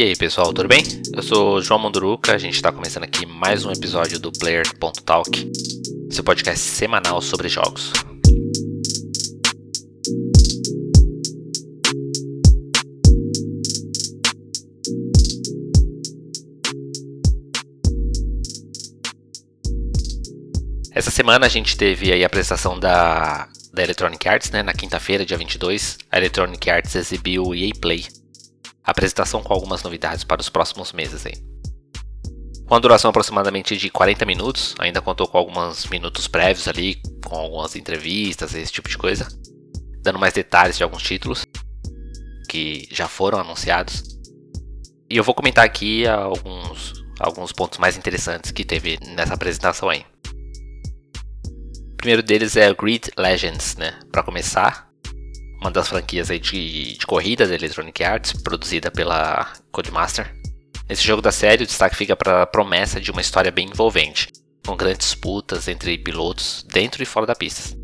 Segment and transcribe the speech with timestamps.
[0.00, 0.82] E aí pessoal, tudo bem?
[1.14, 5.52] Eu sou João Munduruca, a gente está começando aqui mais um episódio do Player.talk,
[6.10, 7.92] seu podcast semanal sobre jogos.
[20.92, 24.62] Essa semana a gente teve aí a apresentação da, da Electronic Arts, né?
[24.62, 28.06] Na quinta-feira, dia 22, a Electronic Arts exibiu o EA Play.
[28.84, 31.34] Apresentação com algumas novidades para os próximos meses aí.
[32.66, 37.36] Com a duração aproximadamente de 40 minutos, ainda contou com alguns minutos prévios ali, com
[37.36, 39.26] algumas entrevistas, esse tipo de coisa,
[40.02, 41.44] dando mais detalhes de alguns títulos
[42.48, 44.18] que já foram anunciados.
[45.08, 50.04] E eu vou comentar aqui alguns, alguns pontos mais interessantes que teve nessa apresentação aí
[52.00, 53.92] primeiro deles é o Grid Legends, né?
[54.10, 54.89] Para começar,
[55.60, 60.34] uma das franquias aí de, de corrida da Electronic Arts, produzida pela Codemaster.
[60.88, 64.28] Nesse jogo da série, o destaque fica para a promessa de uma história bem envolvente,
[64.66, 67.78] com grandes disputas entre pilotos dentro e fora da pista.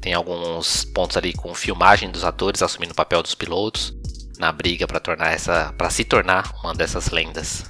[0.00, 3.94] Tem alguns pontos ali com filmagem dos atores assumindo o papel dos pilotos
[4.38, 7.64] na briga para tornar essa, para se tornar uma dessas lendas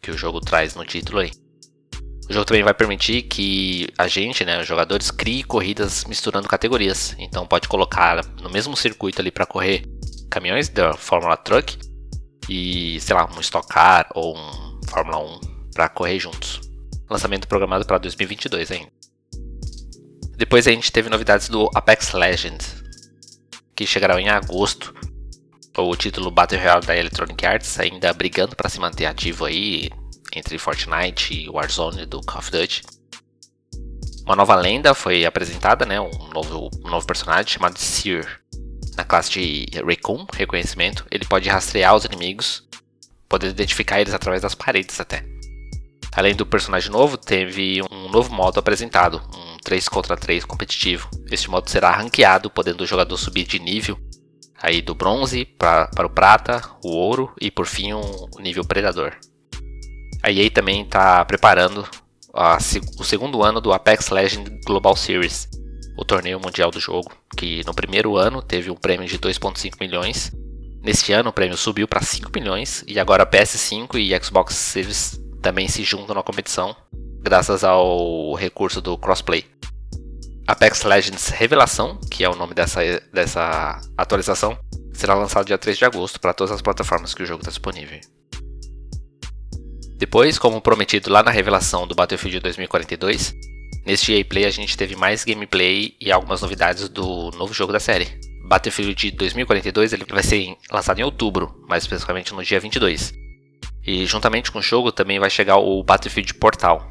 [0.00, 1.30] que o jogo traz no título aí.
[2.28, 7.16] O jogo também vai permitir que a gente, né, os jogadores, crie corridas misturando categorias.
[7.18, 9.82] Então pode colocar no mesmo circuito ali para correr
[10.30, 11.78] caminhões da Fórmula Truck
[12.48, 15.40] e, sei lá, um Stock Car ou um Fórmula 1
[15.72, 16.60] para correr juntos.
[17.08, 18.92] Lançamento programado para 2022 ainda.
[20.36, 22.84] Depois a gente teve novidades do Apex Legends,
[23.74, 24.94] que chegará em agosto.
[25.76, 29.88] O título Battle Royale da Electronic Arts ainda brigando para se manter ativo aí
[30.34, 32.82] entre Fortnite e Warzone do Call of Duty.
[34.24, 38.40] Uma nova lenda foi apresentada, né, um, novo, um novo personagem chamado Seer.
[38.96, 42.66] Na classe de Recon, reconhecimento, ele pode rastrear os inimigos,
[43.28, 45.24] podendo identificar eles através das paredes até.
[46.12, 51.08] Além do personagem novo, teve um novo modo apresentado, um 3 contra 3 competitivo.
[51.30, 53.96] Este modo será ranqueado, podendo o jogador subir de nível
[54.60, 59.14] aí do bronze pra, para o prata, o ouro e por fim um nível predador.
[60.28, 61.88] A EA também está preparando
[62.34, 62.58] a,
[62.98, 65.48] o segundo ano do Apex Legends Global Series,
[65.96, 70.30] o torneio mundial do jogo, que no primeiro ano teve um prêmio de 2,5 milhões.
[70.82, 75.66] Neste ano o prêmio subiu para 5 milhões e agora PS5 e Xbox Series também
[75.66, 76.76] se juntam na competição,
[77.22, 79.46] graças ao recurso do crossplay.
[80.46, 82.80] Apex Legends Revelação, que é o nome dessa,
[83.14, 84.58] dessa atualização,
[84.92, 87.98] será lançado dia 3 de agosto para todas as plataformas que o jogo está disponível.
[89.98, 93.34] Depois, como prometido lá na revelação do Battlefield 2042,
[93.84, 97.80] neste EA Play a gente teve mais gameplay e algumas novidades do novo jogo da
[97.80, 98.06] série.
[98.44, 103.12] Battlefield 2042 ele vai ser lançado em outubro, mais especificamente no dia 22.
[103.84, 106.88] E juntamente com o jogo também vai chegar o Battlefield Portal.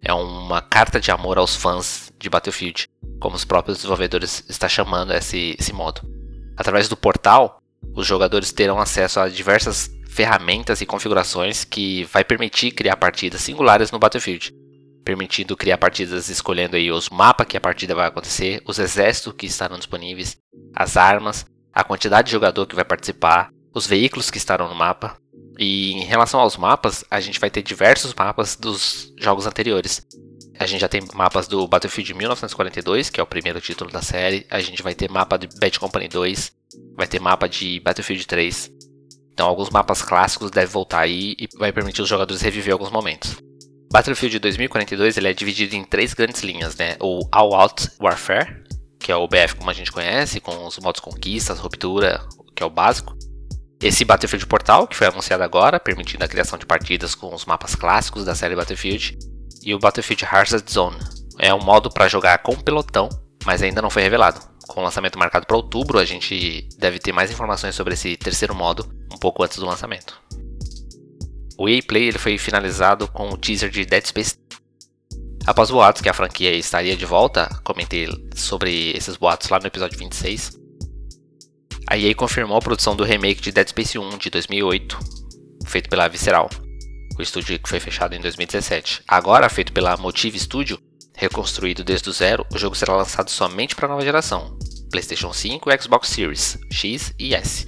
[0.00, 2.88] É uma carta de amor aos fãs de Battlefield,
[3.20, 6.00] como os próprios desenvolvedores estão chamando esse, esse modo.
[6.56, 7.60] Através do portal,
[7.94, 13.90] os jogadores terão acesso a diversas ferramentas e configurações que vai permitir criar partidas singulares
[13.90, 14.52] no Battlefield,
[15.04, 19.46] permitindo criar partidas escolhendo aí os mapas que a partida vai acontecer, os exércitos que
[19.46, 20.36] estarão disponíveis,
[20.74, 25.16] as armas, a quantidade de jogador que vai participar, os veículos que estarão no mapa.
[25.58, 30.06] E em relação aos mapas, a gente vai ter diversos mapas dos jogos anteriores.
[30.58, 34.46] A gente já tem mapas do Battlefield 1942, que é o primeiro título da série.
[34.50, 36.52] A gente vai ter mapa de Bad Company 2,
[36.96, 38.70] vai ter mapa de Battlefield 3.
[39.32, 43.36] Então alguns mapas clássicos devem voltar aí e vai permitir os jogadores reviver alguns momentos.
[43.90, 46.96] Battlefield 2042 ele é dividido em três grandes linhas, né?
[47.00, 48.64] O All Out Warfare,
[48.98, 52.20] que é o BF como a gente conhece, com os modos conquistas, ruptura,
[52.54, 53.16] que é o básico.
[53.80, 57.76] Esse Battlefield Portal, que foi anunciado agora, permitindo a criação de partidas com os mapas
[57.76, 59.16] clássicos da série Battlefield.
[59.62, 60.98] E o Battlefield Hazard Zone,
[61.38, 63.08] é um modo para jogar com pelotão,
[63.46, 67.10] mas ainda não foi revelado com o lançamento marcado para outubro, a gente deve ter
[67.10, 70.20] mais informações sobre esse terceiro modo um pouco antes do lançamento.
[71.56, 74.36] O EA Play ele foi finalizado com o teaser de Dead Space.
[75.44, 78.06] Após boatos que a franquia estaria de volta, comentei
[78.36, 80.56] sobre esses boatos lá no episódio 26.
[81.88, 84.98] A EA confirmou a produção do remake de Dead Space 1 de 2008,
[85.66, 86.50] feito pela Visceral,
[87.18, 89.02] o estúdio que foi fechado em 2017.
[89.08, 90.78] Agora feito pela Motive Studio,
[91.18, 94.56] Reconstruído desde o zero, o jogo será lançado somente para a nova geração,
[94.90, 97.66] PlayStation 5 e Xbox Series X e S.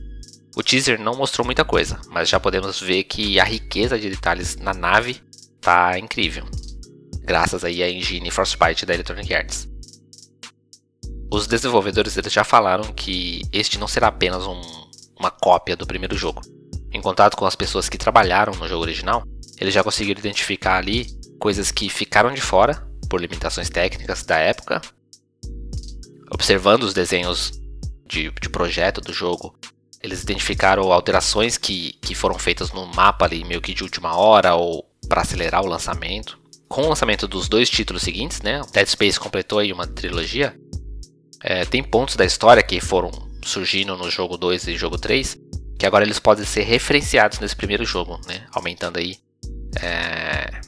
[0.56, 4.56] O teaser não mostrou muita coisa, mas já podemos ver que a riqueza de detalhes
[4.56, 5.22] na nave
[5.60, 6.44] tá incrível,
[7.22, 9.68] graças aí à engine Frostbite da Electronic Arts.
[11.32, 14.60] Os desenvolvedores já falaram que este não será apenas um,
[15.18, 16.42] uma cópia do primeiro jogo,
[16.92, 19.22] em contato com as pessoas que trabalharam no jogo original,
[19.60, 21.06] eles já conseguiram identificar ali
[21.38, 24.80] coisas que ficaram de fora por limitações técnicas da época.
[26.30, 27.52] Observando os desenhos
[28.06, 29.54] de, de projeto do jogo,
[30.02, 34.54] eles identificaram alterações que, que foram feitas no mapa ali meio que de última hora
[34.54, 36.38] ou para acelerar o lançamento.
[36.68, 40.56] Com o lançamento dos dois títulos seguintes, né, Dead Space completou aí uma trilogia.
[41.42, 43.10] É, tem pontos da história que foram
[43.44, 45.38] surgindo no jogo 2 e jogo 3
[45.78, 49.16] que agora eles podem ser referenciados nesse primeiro jogo, né, aumentando aí
[49.82, 50.60] é,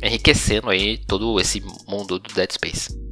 [0.00, 3.05] enriquecendo aí todo esse mundo do Dead Space.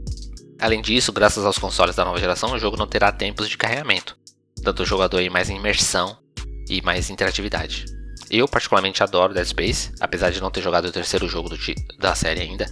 [0.65, 4.17] Além disso, graças aos consoles da nova geração, o jogo não terá tempos de carregamento,
[4.63, 6.17] dando o jogador aí mais imersão
[6.71, 7.85] e mais interatividade.
[8.31, 11.51] Eu particularmente adoro Dead Space, apesar de não ter jogado o terceiro jogo
[11.99, 12.65] da série ainda.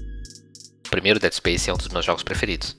[0.86, 2.78] O primeiro Dead Space é um dos meus jogos preferidos.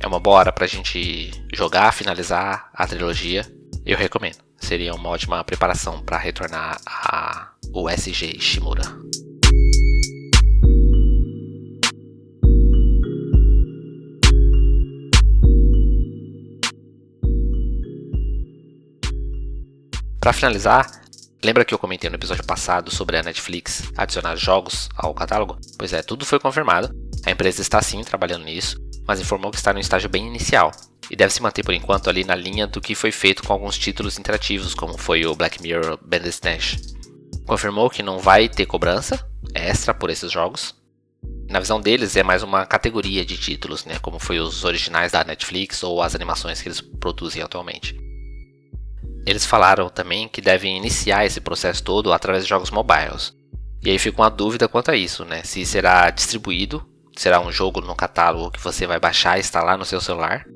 [0.00, 3.46] É uma boa hora pra gente jogar, finalizar a trilogia.
[3.86, 4.38] Eu recomendo.
[4.58, 8.82] Seria uma ótima preparação para retornar a o SG Shimura.
[20.20, 20.86] Para finalizar,
[21.42, 25.58] lembra que eu comentei no episódio passado sobre a Netflix adicionar jogos ao catálogo?
[25.78, 26.94] Pois é, tudo foi confirmado.
[27.24, 28.76] A empresa está sim trabalhando nisso,
[29.08, 30.72] mas informou que está no estágio bem inicial
[31.10, 33.78] e deve se manter por enquanto ali na linha do que foi feito com alguns
[33.78, 36.76] títulos interativos, como foi o Black Mirror Bandersnatch.
[37.46, 40.74] Confirmou que não vai ter cobrança extra por esses jogos.
[41.48, 45.24] Na visão deles é mais uma categoria de títulos, né, como foi os originais da
[45.24, 48.09] Netflix ou as animações que eles produzem atualmente.
[49.26, 53.34] Eles falaram também que devem iniciar esse processo todo através de jogos mobiles.
[53.82, 55.42] E aí fica uma dúvida quanto a isso, né?
[55.42, 56.86] Se será distribuído,
[57.16, 60.46] será um jogo no catálogo que você vai baixar e instalar no seu celular,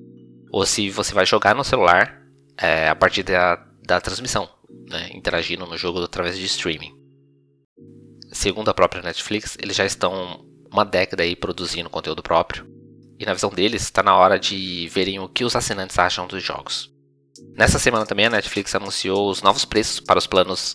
[0.51, 2.23] ou se você vai jogar no celular
[2.59, 4.49] é, a partir da, da transmissão,
[4.89, 5.11] né?
[5.13, 6.95] interagindo no jogo através de streaming.
[8.33, 12.67] Segundo a própria Netflix, eles já estão uma década aí produzindo conteúdo próprio,
[13.19, 16.43] e na visão deles está na hora de verem o que os assinantes acham dos
[16.43, 16.94] jogos.
[17.57, 20.75] Nessa semana também a Netflix anunciou os novos preços para os planos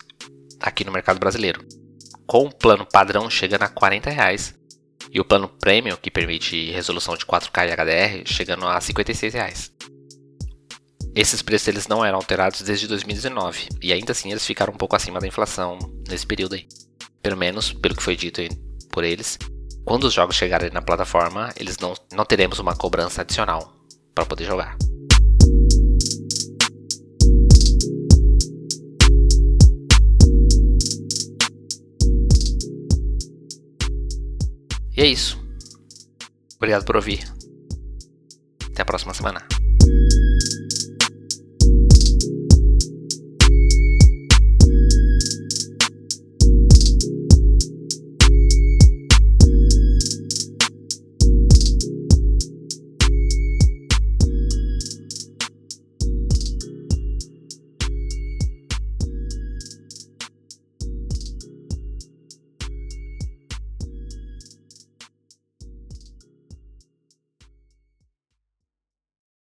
[0.60, 1.66] aqui no mercado brasileiro.
[2.26, 4.54] Com o plano padrão chegando a 40 reais,
[5.12, 9.72] e o plano Premium, que permite resolução de 4K e HDR, chegando a 56 reais.
[11.16, 14.96] Esses preços eles não eram alterados desde 2019 e ainda assim eles ficaram um pouco
[14.96, 16.68] acima da inflação nesse período aí.
[17.22, 18.42] Pelo menos, pelo que foi dito
[18.92, 19.38] por eles,
[19.84, 23.74] quando os jogos chegarem na plataforma, eles não, não teremos uma cobrança adicional
[24.14, 24.78] para poder jogar.
[35.00, 35.42] E é isso.
[36.58, 37.24] Obrigado por ouvir.
[38.70, 39.48] Até a próxima semana.